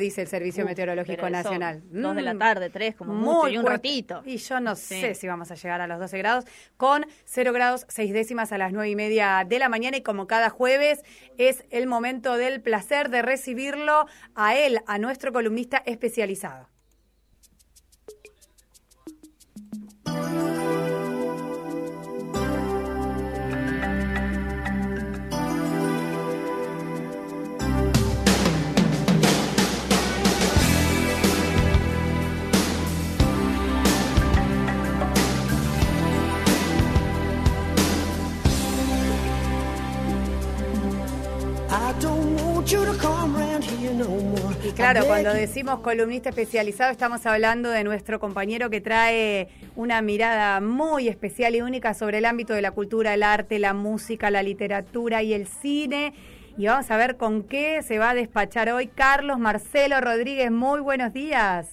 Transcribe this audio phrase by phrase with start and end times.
[0.00, 1.82] dice el Servicio Uf, Meteorológico Nacional.
[1.90, 4.22] Dos de la Mm, tarde, tres, como mucho, y un ratito.
[4.24, 5.00] Y yo no Sí.
[5.00, 6.44] sé si vamos a llegar a los 12 grados,
[6.76, 9.96] con 0 grados 6 décimas a las 9 y media de la mañana.
[9.96, 11.02] Y como cada jueves,
[11.36, 14.06] es el momento del placer de recibirlo
[14.36, 16.68] a él, a nuestro columnista especializado.
[44.64, 45.36] Y claro, cuando you.
[45.36, 51.62] decimos columnista especializado, estamos hablando de nuestro compañero que trae una mirada muy especial y
[51.62, 55.46] única sobre el ámbito de la cultura, el arte, la música, la literatura y el
[55.46, 56.12] cine.
[56.56, 60.50] Y vamos a ver con qué se va a despachar hoy Carlos Marcelo Rodríguez.
[60.50, 61.70] Muy buenos días.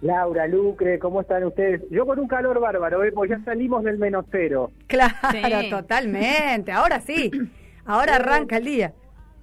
[0.00, 1.82] Laura, Lucre, ¿cómo están ustedes?
[1.90, 3.12] Yo con un calor bárbaro, ¿eh?
[3.12, 4.70] porque ya salimos del menos cero.
[4.86, 5.70] Claro, Sí.
[5.70, 6.72] totalmente.
[6.72, 7.30] Ahora sí.
[7.84, 8.92] Ahora arranca el día.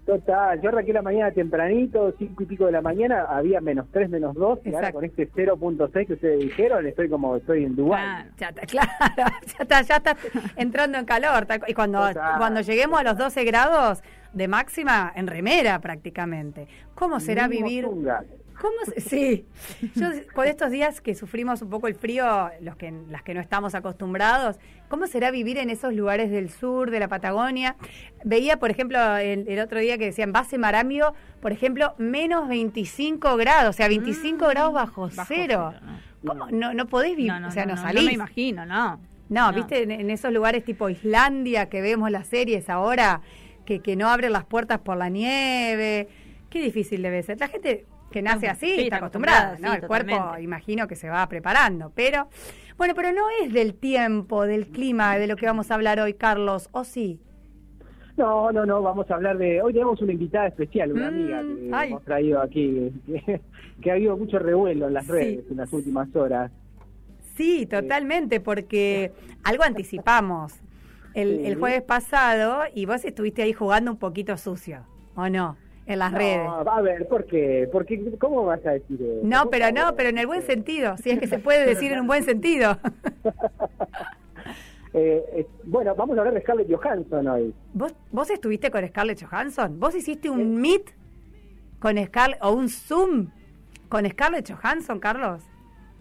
[0.06, 4.08] Total, yo arranqué la mañana tempranito, cinco y pico de la mañana, había menos tres,
[4.08, 8.03] menos dos, y ahora con este 0.6 que ustedes dijeron, estoy como estoy en Dubái.
[8.03, 8.30] Claro.
[8.38, 10.17] Ya está, claro, ya está, ya está
[10.58, 11.48] entrando en calor.
[11.67, 12.38] Y cuando, Total.
[12.38, 16.67] cuando lleguemos a los 12 grados de máxima, en remera prácticamente.
[16.94, 17.88] ¿Cómo será vivir?
[18.61, 19.45] ¿Cómo se- sí,
[19.95, 23.42] yo con estos días que sufrimos un poco el frío, los que las que no
[23.42, 27.76] estamos acostumbrados, ¿cómo será vivir en esos lugares del sur, de la Patagonia?
[28.23, 33.36] Veía, por ejemplo, el, el otro día que decían base Marambio, por ejemplo, menos 25
[33.38, 35.73] grados, o sea, 25 Mm, grados bajo, bajo cero.
[35.73, 35.92] cero,
[36.26, 36.48] ¿Cómo?
[36.50, 38.02] No, no podés vivir, No, no, o sea, no, no, salís.
[38.03, 39.00] No me imagino, no.
[39.28, 43.22] No, viste, en, en esos lugares tipo Islandia que vemos las series ahora,
[43.66, 46.08] que, que no abren las puertas por la nieve.
[46.50, 47.39] Qué difícil debe ser.
[47.39, 49.73] La gente que nace Sí, así está está acostumbrada, acostumbrada, ¿no?
[49.73, 51.92] sí, El cuerpo, imagino que se va preparando.
[51.95, 52.30] Pero,
[52.78, 56.14] bueno, pero no es del tiempo, del clima, de lo que vamos a hablar hoy,
[56.14, 57.20] Carlos, ¿o sí?
[58.17, 59.61] No, no, no, vamos a habber de...
[59.61, 61.89] Hoy tenemos una invitada especial, una Mm, amiga que ay.
[61.89, 63.42] hemos traído aquí, que,
[63.82, 65.08] que ha habido mucho revuelo en las Sí.
[65.08, 66.52] redes en las últimas horas.
[67.36, 69.14] Sí, totalmente, porque
[69.44, 70.64] algo anticipamos
[71.14, 75.58] el, el jueves pasado y vos estuviste ahí jugando un poquito sucio, ¿o no?
[75.87, 76.43] En las redes.
[76.43, 77.69] No, a ver, ¿por qué?
[77.71, 79.19] Porque, ¿Cómo vas a decir eso?
[79.23, 81.99] No, pero no, pero en el buen sentido, si es que se puede decir en
[82.01, 82.77] un buen sentido.
[84.97, 87.53] Eh, eh, bueno, vamos a hablar de Scarlett Johansson hoy.
[87.73, 89.77] ¿Vos, ¿Vos estuviste con Scarlett Johansson?
[89.77, 90.89] ¿Vos hiciste un meet
[91.79, 93.27] con Scarlett o un Zoom
[93.89, 95.43] con Scarlett Johansson, Carlos?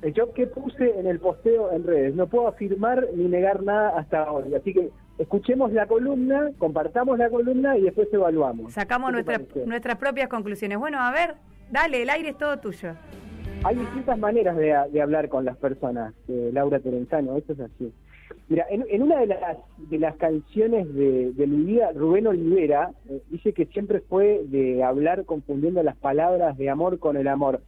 [0.03, 3.99] Eh, Yo que puse en el posteo en redes, no puedo afirmar ni negar nada
[3.99, 4.55] hasta hoy.
[4.55, 8.73] Así que escuchemos la columna, compartamos la columna y después evaluamos.
[8.73, 10.79] Sacamos ¿Qué te nuestra, nuestras propias conclusiones.
[10.79, 11.35] Bueno, a ver,
[11.71, 12.95] dale, el aire es todo tuyo.
[13.65, 17.93] Hay distintas maneras de, de hablar con las personas, eh, Laura Terenzano, eso es así.
[18.49, 22.91] Mira, en, en una de las, de las canciones de, de mi vida, Rubén Olivera
[23.09, 27.63] eh, dice que siempre fue de hablar confundiendo las palabras de amor con el amor.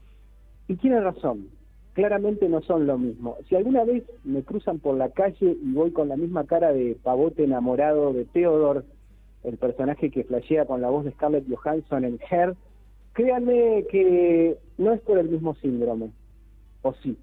[0.68, 1.48] Y tiene razón,
[1.96, 3.38] claramente no son lo mismo.
[3.48, 6.94] Si alguna vez me cruzan por la calle y voy con la misma cara de
[7.02, 8.82] pavote enamorado de Theodore,
[9.44, 12.54] el personaje que flashea con la voz de Scarlett Johansson en Her,
[13.14, 16.10] créanme que no es por el mismo síndrome,
[16.82, 17.16] o sí.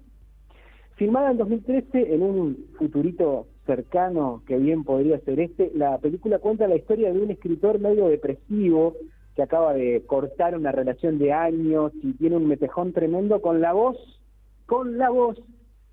[0.96, 6.66] Filmada en 2013 en un futurito cercano que bien podría ser este, la película cuenta
[6.66, 8.96] la historia de un escritor medio depresivo
[9.36, 13.72] que acaba de cortar una relación de años y tiene un metejón tremendo con la
[13.72, 13.96] voz,
[14.66, 15.38] con la voz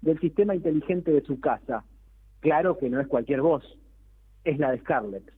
[0.01, 1.85] del sistema inteligente de su casa.
[2.39, 3.63] Claro que no es cualquier voz,
[4.43, 5.31] es la de Scarlett.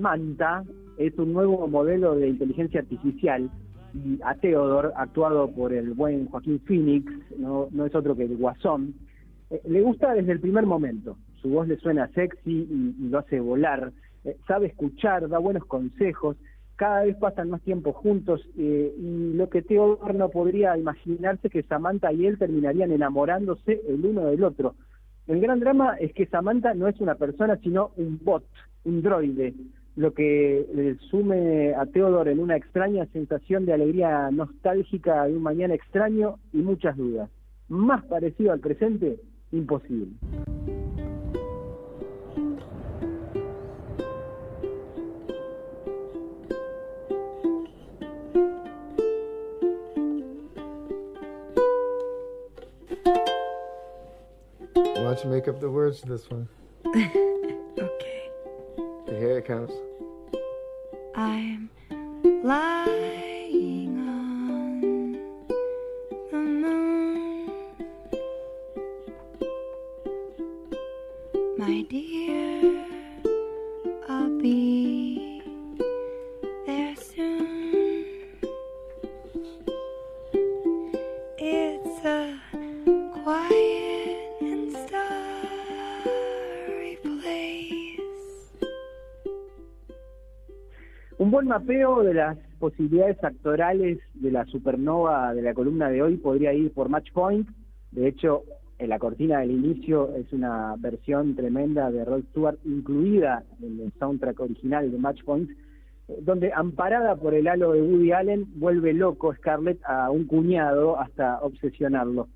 [0.00, 0.64] Samantha
[0.96, 3.50] es un nuevo modelo de inteligencia artificial
[3.92, 8.36] y a Theodore, actuado por el buen Joaquín Phoenix, no, no es otro que el
[8.36, 8.94] Guasón,
[9.50, 11.18] eh, le gusta desde el primer momento.
[11.42, 13.92] Su voz le suena sexy y, lo hace volar.
[14.24, 16.36] Eh, sabe escuchar, da buenos consejos.
[16.76, 21.62] Cada vez pasan más tiempo juntos eh, y lo que Theodore no podría imaginarse que
[21.64, 24.76] Samantha y él terminarían enamorándose el uno del otro.
[25.26, 28.44] El gran drama es que Samantha no es una persona, sino un bot,
[28.84, 29.54] un droide,
[29.96, 35.42] lo que le sume a Theodore en una extraña sensación de alegría nostálgica de un
[35.42, 37.30] mañana extraño y muchas dudas.
[37.68, 39.20] Más parecido al presente,
[39.52, 40.08] imposible.
[54.74, 56.48] Why don't you make up the words to this one?
[59.20, 59.70] Here it comes.
[61.14, 61.68] I'm
[62.42, 62.99] lying
[91.20, 96.16] Un buen mapeo de las posibilidades actorales de la supernova de la columna de hoy
[96.16, 97.46] podría ir por Match Point.
[97.90, 98.44] De hecho,
[98.78, 103.92] en la cortina del inicio es una versión tremenda de Rod Stewart incluida en el
[103.98, 105.50] soundtrack original de Match Point,
[106.08, 110.98] eh, donde amparada por el halo de Woody Allen vuelve loco Scarlett a un cuñado
[110.98, 112.28] hasta obsesionarlo.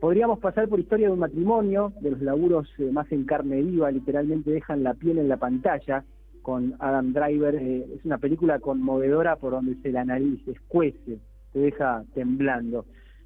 [0.00, 3.90] Podríamos pasar por historia de un matrimonio, de los laburos eh, más en carne viva,
[3.90, 6.06] literalmente dejan la piel en la pantalla,
[6.42, 7.54] con Adam Driver.
[7.54, 11.18] eh, es una película conmovedora por donde se la nariz escuece,
[11.52, 12.84] te deja temblando.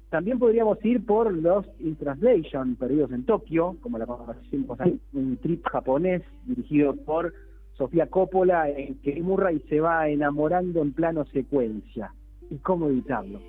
[0.09, 5.37] También podríamos ir por Lost in Translation, Perdidos en Tokio, como la conocimos ahí, un
[5.37, 7.33] trip japonés dirigido por
[7.77, 12.13] Sofía Coppola, en que Murray se va enamorando en plano secuencia.
[12.49, 13.41] ¿Y cómo evitarlo?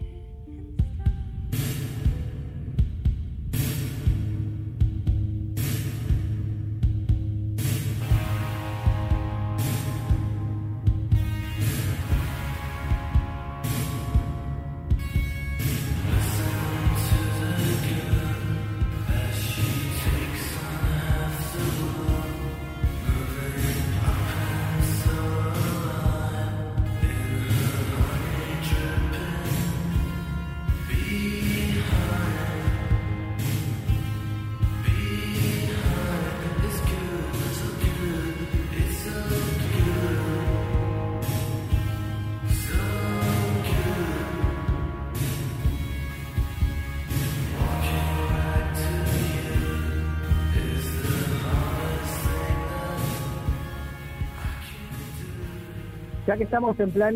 [56.36, 57.14] Ya que estamos en plan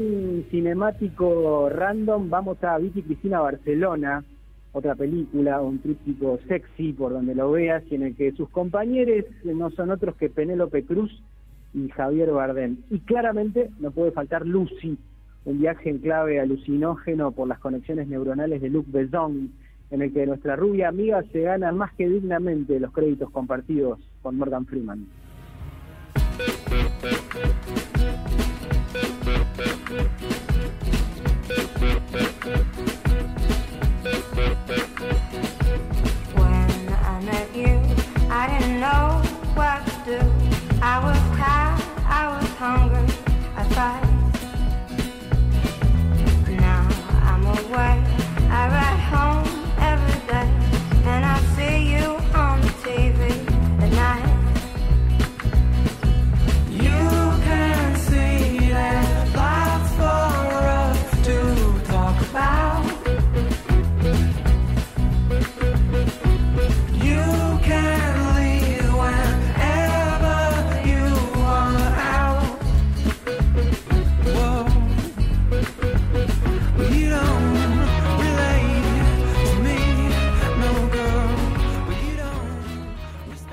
[0.50, 4.25] cinemático random, vamos a Vicky Cristina Barcelona,
[4.72, 9.26] otra película, un tríptico sexy por donde lo veas, y en el que sus compañeros
[9.44, 11.22] no son otros que Penélope Cruz
[11.75, 12.78] y Javier Bardem.
[12.88, 14.96] Y claramente no puede faltar Lucy,
[15.44, 19.52] un viaje en clave alucinógeno por las conexiones neuronales de Luc Besson,
[19.90, 24.38] en el que nuestra rubia amiga se gana más que dignamente los créditos compartidos con
[24.38, 25.04] Morgan Freeman.
[38.80, 39.20] Know
[39.52, 40.18] what to do.
[40.80, 41.19] I was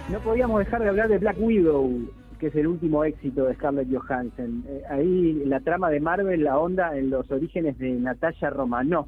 [0.09, 1.91] No podíamos dejar de hablar de Black Widow,
[2.39, 4.63] que es el último éxito de Scarlett Johansson.
[4.65, 9.07] Eh, ahí la trama de Marvel la onda en los orígenes de Natalia Romanoff,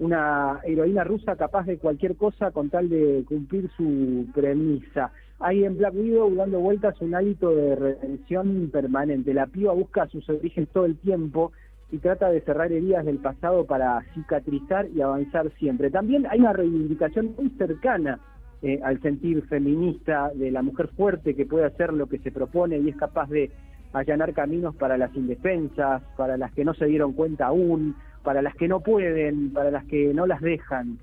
[0.00, 5.12] una heroína rusa capaz de cualquier cosa con tal de cumplir su premisa.
[5.38, 9.32] Hay en Black Widow dando vueltas un hálito de redención permanente.
[9.32, 11.52] La piba busca sus orígenes todo el tiempo
[11.92, 15.88] y trata de cerrar heridas del pasado para cicatrizar y avanzar siempre.
[15.88, 18.18] También hay una reivindicación muy cercana
[18.66, 22.76] eh, al sentir feminista de la mujer fuerte que puede hacer lo que se propone
[22.78, 23.48] y es capaz de
[23.92, 27.94] allanar caminos para las indefensas, para las que no se dieron cuenta aún,
[28.24, 30.98] para las que no pueden, para las que no las dejan.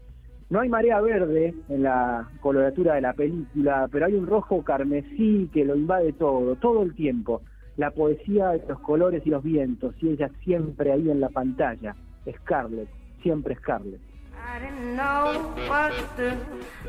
[0.50, 5.50] No hay marea verde en la coloratura de la película, pero hay un rojo carmesí
[5.54, 7.44] que lo invade todo, todo el tiempo.
[7.78, 11.96] La poesía de los colores y los vientos, y ella siempre ahí en la pantalla.
[12.30, 12.90] Scarlett,
[13.22, 14.02] siempre Scarlett.
[14.46, 16.38] I didn't know what to do,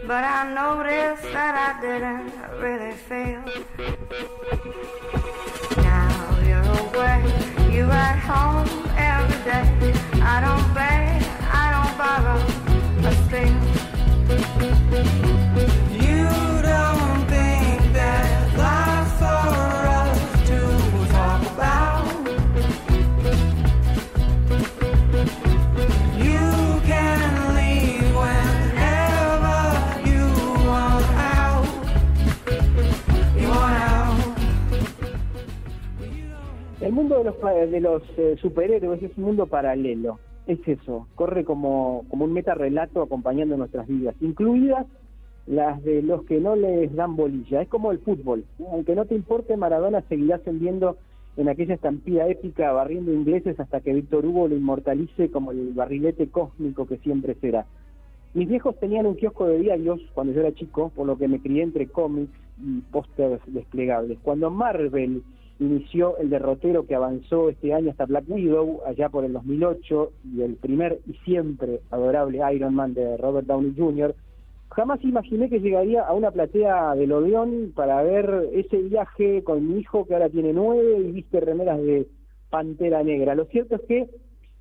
[0.06, 3.42] but I noticed that I didn't really feel.
[5.82, 7.23] Now you're away,
[7.73, 9.92] you at home every day.
[10.20, 12.38] I don't beg, I don't borrow,
[13.02, 13.58] but still.
[37.25, 40.19] De los, de los eh, superhéroes es un mundo paralelo.
[40.47, 44.87] Es eso, corre como, como un metarrelato acompañando nuestras vidas, incluidas
[45.47, 47.62] las de los que no les dan bolilla.
[47.62, 48.45] Es como el fútbol.
[48.71, 50.99] Aunque no te importe, Maradona seguirá ascendiendo
[51.37, 56.28] en aquella estampida épica, barriendo ingleses hasta que Víctor Hugo lo inmortalice como el barrilete
[56.28, 57.66] cósmico que siempre será.
[58.35, 61.40] Mis viejos tenían un kiosco de diarios cuando yo era chico, por lo que me
[61.40, 64.19] crié entre cómics y pósters desplegables.
[64.23, 65.23] Cuando Marvel
[65.58, 70.42] inició el derrotero que avanzó este año hasta Black Widow, allá por el 2008, y
[70.42, 74.14] el primer y siempre adorable Iron Man de Robert Downey Jr.,
[74.70, 79.78] jamás imaginé que llegaría a una platea del Odeón para ver ese viaje con mi
[79.78, 82.08] hijo que ahora tiene nueve y viste remeras de
[82.50, 83.37] Pantera Negra.
[83.37, 84.08] Lo cierto es que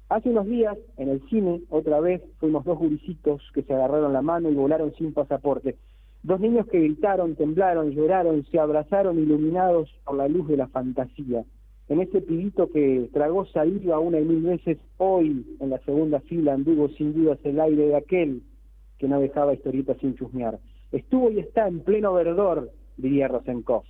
[0.09, 4.21] hace unos días en el cine, otra vez, fuimos dos gurisitos que se agarraron la
[4.21, 5.77] mano y volaron sin pasaporte.
[6.23, 11.43] Dos niños que gritaron, temblaron, lloraron, se abrazaron iluminados por la luz de la fantasía.
[11.89, 16.53] En ese pibito que tragó saliva una y mil veces, hoy en la segunda fila
[16.53, 18.41] anduvo sin dudas el aire de aquel
[18.99, 20.59] que no dejaba historietas sin chusmear.
[20.93, 23.85] Estuvo y está en pleno verdor, diría Rosenkopf.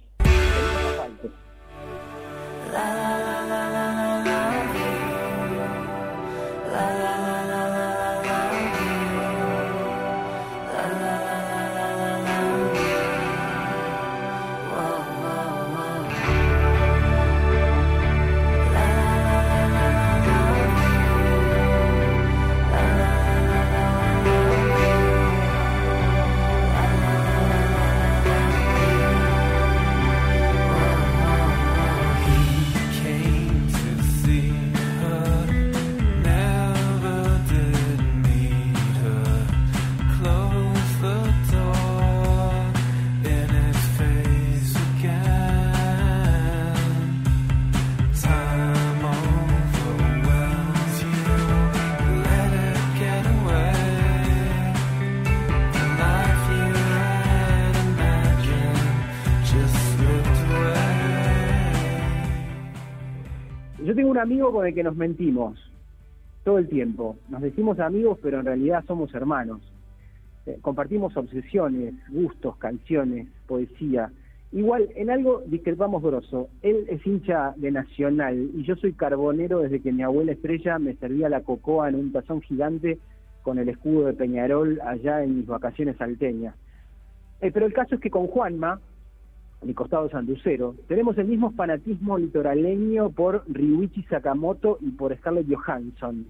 [63.93, 65.55] Yo tengo un amigo con el que nos mentimos
[66.43, 67.15] todo el tiempo.
[67.29, 69.61] Nos decimos amigos, pero en realidad somos hermanos.
[70.47, 74.09] Eh, compartimos obsesiones, gustos, canciones, poesía.
[74.51, 76.49] Igual, en algo discrepamos grosso.
[76.63, 80.95] Él es hincha de Nacional y yo soy carbonero desde que mi abuela Estrella me
[80.95, 82.97] servía la cocoa en un tazón gigante
[83.43, 86.55] con el escudo de Peñarol allá en mis vacaciones salteñas.
[87.41, 88.79] Eh, pero el caso es que con Juanma,
[89.63, 96.25] mi costado sanducero, tenemos el mismo fanatismo litoraleño por Ryuichi Sakamoto y por Scarlett Johansson.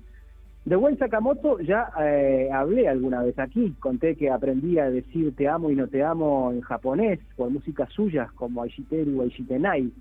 [0.66, 5.48] De buen Sakamoto ya eh, hablé alguna vez aquí, conté que aprendí a decir te
[5.48, 9.92] amo y no te amo en japonés por músicas suyas como Aishiteru o Aishitenai.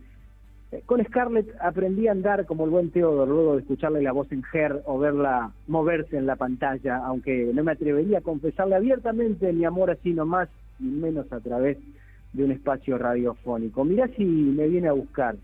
[0.70, 4.30] Eh, Con Scarlett aprendí a andar como el buen Theodore luego de escucharle la voz
[4.30, 9.52] en Her o verla moverse en la pantalla, aunque no me atrevería a confesarle abiertamente
[9.52, 10.48] mi amor así nomás
[10.78, 12.01] y menos a través de
[12.38, 13.84] un espacio radiofónico.
[13.84, 15.36] Mirá si me viene a buscar.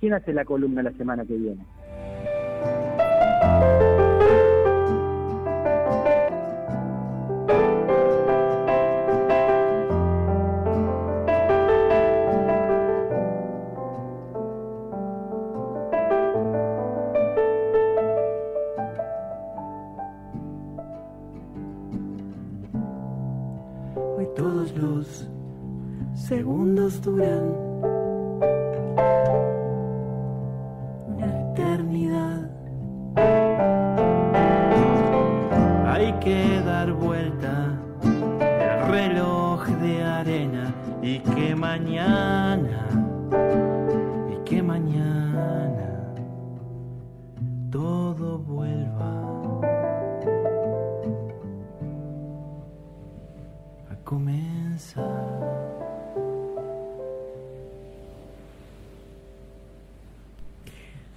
[0.00, 1.64] ¿Quién hace la columna la semana que viene?
[26.24, 27.44] segundos duran
[31.06, 32.50] una eternidad.
[35.86, 42.86] Hay que dar vuelta el reloj de arena y que mañana,
[44.32, 46.14] y que mañana
[47.70, 49.12] todo vuelva.
[53.90, 55.73] a Comenzar.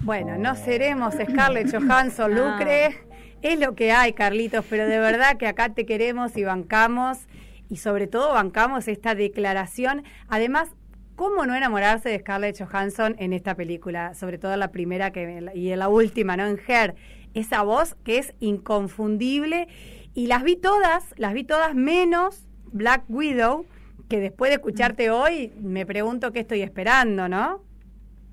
[0.08, 2.98] Bueno, no seremos Scarlett Johansson, Lucre.
[3.42, 7.28] Es lo que hay, Carlitos, pero de verdad que acá te queremos y bancamos.
[7.68, 10.06] Y sobre todo bancamos esta declaración.
[10.30, 10.70] Además,
[11.18, 14.14] ¿cómo no enamorarse de Scarlett Johansson en esta película?
[14.14, 16.46] Sobre todo la primera que, y en la última, ¿no?
[16.46, 16.96] En Her.
[17.34, 19.68] Esa voz que es inconfundible.
[20.14, 23.66] Y las vi todas, las vi todas menos Black Widow,
[24.08, 27.67] que después de escucharte hoy me pregunto qué estoy esperando, ¿no?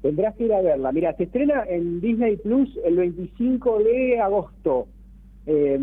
[0.04, 0.92] Tendrás que ir a verla.
[0.92, 4.87] Mira, se estrena en Disney Plus el 25 de agosto.
[5.46, 5.78] Eh,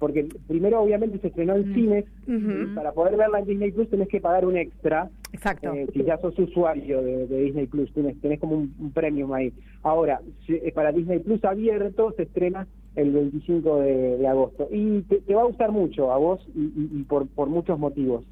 [0.00, 2.04] porque primero obviamente se estrenó en cines.
[2.26, 2.74] Ujú.
[2.74, 5.08] Para poder verla en Disney Plus tenés que pagar un extra.
[5.32, 5.72] Exacto.
[5.72, 9.32] Eh, si ya sos usuario de, de Disney Plus, tenés, tenés como un, un premium
[9.32, 9.52] ahí.
[9.84, 14.66] Ahora, eh, para Disney Plus abierto se estrena el 25 de, de agosto.
[14.72, 17.78] Y te, te va a gustar mucho a vos y, y- y por, por muchos
[17.78, 18.24] motivos.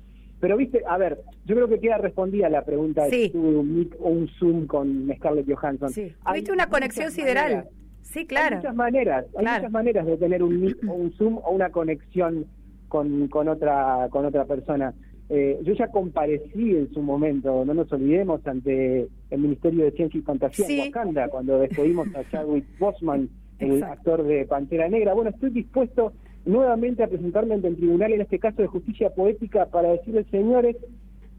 [0.43, 3.77] Pero viste, a ver, yo creo que queda respondida la pregunta de si tuve un
[3.77, 5.91] meet o un Zoom con Scarlett Johansson.
[5.91, 6.13] Sí.
[6.25, 7.45] Hay Tuviste una conexión sideral.
[7.53, 7.69] maneras.
[8.03, 8.57] Sí, Hay claro.
[8.57, 12.47] muchas maneras, hay muchas maneras de tener un meet o un Zoom o una conexión
[12.89, 14.93] con, con otra con otra persona.
[15.29, 20.19] Eh, yo ya comparecí en su momento, no nos olvidemos, ante el Ministerio de Ciencia
[20.19, 20.81] y Fantasía Sí.
[20.81, 23.29] en Wakanda, cuando despedimos a Chadwick Boseman,
[23.61, 23.93] el Exacto.
[23.95, 25.15] actor de Pantera Negra.
[25.15, 26.13] Bueno, estoy dispuesto
[26.45, 30.77] nuevamente a presentarme ante el tribunal, en este caso de justicia poética, para decirles, señores,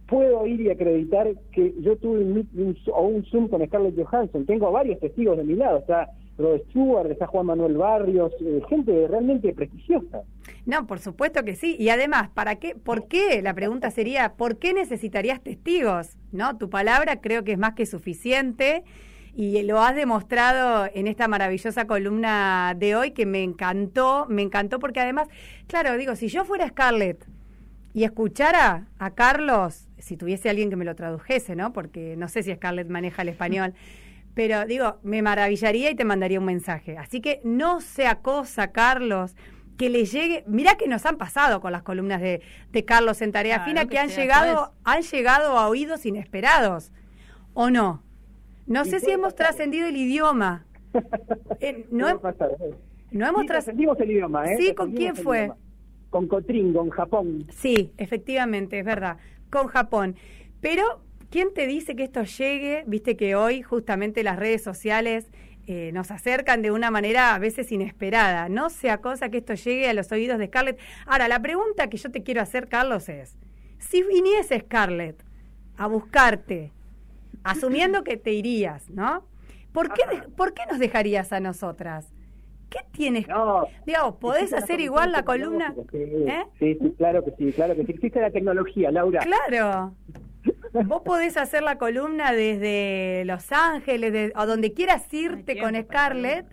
[0.07, 2.77] puedo ir y acreditar que yo tuve un, un-
[3.13, 4.45] un Zoom con Scarlett Johansson.
[4.45, 5.79] Tengo varios testigos de mi lado.
[5.79, 10.24] Está Rod Stewart, está Juan Manuel Barrios, eh, gente realmente prestigiosa.
[10.65, 11.75] No, por supuesto que sí.
[11.79, 12.75] Y además, ¿para qué?
[12.75, 13.41] ¿Por qué?
[13.41, 16.17] La pregunta sería, ¿por qué necesitarías testigos?
[16.31, 16.57] ¿No?
[16.57, 18.83] Tu palabra creo que es más que suficiente
[19.35, 24.79] y lo has demostrado en esta maravillosa columna de hoy que me encantó, me encantó
[24.79, 25.27] porque además,
[25.67, 27.25] claro, digo, si yo fuera Scarlett
[27.93, 31.74] y escuchara a Carlos, si tuviese alguien que me lo tradujese, ¿no?
[31.74, 33.74] Porque no sé si Scarlett maneja el español.
[34.35, 36.98] Pero digo, me maravillaría y te mandaría un mensaje.
[36.98, 39.35] Así que no sea cosa, Carlos,
[39.77, 40.43] que le llegue.
[40.48, 42.41] Mirá que nos han pasado con las columnas de,
[42.72, 46.05] de Carlos en Tarea Claro, Fina, que que han sea llegado, han llegado a oídos
[46.07, 46.91] inesperados.
[47.53, 48.01] ¿O no?
[48.67, 50.65] No sé si hemos trascendido el idioma.
[51.59, 52.15] Eh, no, ¿eh?
[53.11, 54.57] no hemos Sí, tras- trascendimos el idioma, ¿eh?
[54.59, 55.39] Sí, ¿con quién fue?
[55.39, 55.57] idioma.
[56.11, 57.47] Con Cotringo, en Japón.
[57.49, 59.17] Sí, efectivamente, es verdad,
[59.49, 60.15] con Japón.
[60.61, 60.83] Pero,
[61.31, 62.83] ¿quién te dice que esto llegue?
[62.85, 65.31] Viste que hoy justamente las redes sociales
[65.65, 68.47] eh, nos acercan de una manera a veces inesperada.
[68.49, 70.79] No sea cosa que esto llegue a los oídos de Scarlett.
[71.07, 73.35] Ahora, la pregunta que yo te quiero hacer, Carlos, es,
[73.79, 75.23] si viniese Scarlett
[75.77, 76.71] a buscarte,
[77.44, 79.25] asumiendo que te irías, ¿no?
[79.72, 82.14] ¿Por qué, de- ¿Por qué nos dejarías a nosotras?
[82.70, 83.27] ¿Qué tienes?
[83.27, 83.68] No.
[83.86, 85.74] Digamos, ¿podés hacer igual la columna?
[85.75, 86.44] tecnológica, Sí, ¿Eh?
[86.60, 87.92] sí, sí, claro que sí, claro que sí.
[87.92, 89.22] Existe la tecnología, Laura.
[89.22, 89.94] Claro.
[90.88, 96.48] Vos podés hacer la columna desde Los Ángeles, de, o donde quieras irte con Scarlett.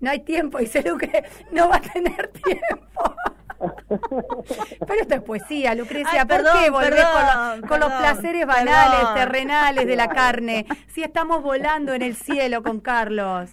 [0.00, 3.14] No hay tiempo, dice Lucre, no va a tener tiempo.
[3.58, 6.22] Pero esto es poesía, Lucrecia.
[6.22, 9.14] Ay, ¿Por perdón, qué volver con, perdón, los- con los perdón, placeres banales, perdón.
[9.14, 10.66] terrenales de la carne?
[10.88, 13.50] Si estamos volando en el cielo con Carlos.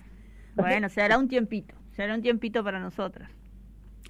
[0.55, 3.29] Bueno, se hará un tiempito, se hará un tiempito para nosotras.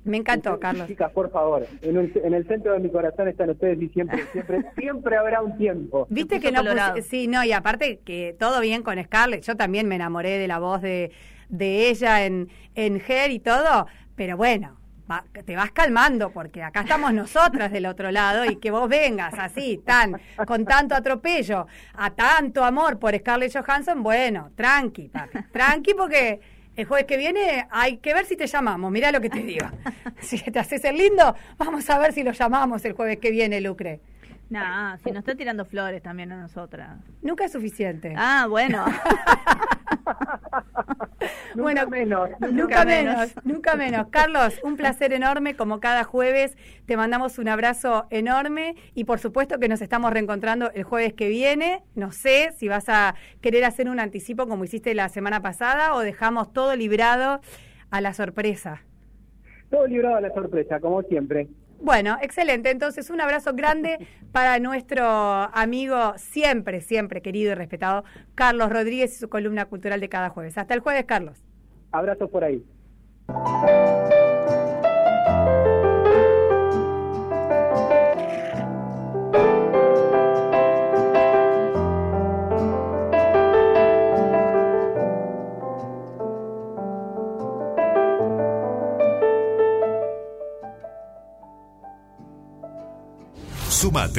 [0.03, 0.87] Me encantó, Carlos.
[0.87, 4.23] Chicas, por favor, en, un- en el centro de mi corazón están ustedes y siempre,
[4.31, 6.05] siempre, siempre habrá un tiempo.
[6.11, 9.87] Viste que no puse- sí, no, y aparte que todo bien con Scarlett, yo también
[9.87, 11.11] me enamoré de la voz de,
[11.49, 14.77] de ella en, en Her y todo, pero bueno,
[15.09, 19.33] va- te vas calmando porque acá estamos nosotras del otro lado y que vos vengas
[19.37, 25.93] así, tan, con tanto atropello, a tanto amor por Scarlett Johansson, bueno, tranqui, papi, tranqui
[25.93, 26.39] porque
[26.75, 29.65] el jueves que viene hay que ver si te llamamos, mirá lo que te digo.
[30.19, 33.61] Si te haces el lindo, vamos a ver si lo llamamos el jueves que viene,
[33.61, 34.01] Lucre.
[34.49, 36.99] Nah, si nos está tirando flores también a nosotras.
[37.21, 38.13] Nunca es suficiente.
[38.15, 38.85] Ah, bueno.
[41.55, 42.29] Nunca Bueno, menos.
[42.51, 44.07] Nunca menos, nunca menos.
[44.09, 46.57] Carlos, un placer enorme, como cada jueves.
[46.85, 51.29] Te mandamos un abrazo enorme y por supuesto que nos estamos reencontrando el jueves que
[51.29, 51.83] viene.
[51.95, 56.01] No sé si vas a querer hacer un anticipo como hiciste la semana pasada o
[56.01, 57.41] dejamos todo librado
[57.89, 58.83] a la sorpresa.
[59.69, 61.47] Todo librado a la sorpresa, como siempre.
[61.85, 62.71] Bueno, excelente.
[62.71, 69.19] Entonces, un abrazo grande para nuestro amigo siempre, siempre querido y respetado, Carlos Rodríguez y
[69.19, 70.57] su columna cultural de cada jueves.
[70.57, 71.43] Hasta el jueves, Carlos.
[71.91, 72.65] Abrazos por ahí.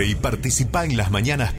[0.04, 1.54] Y participa en las mañanas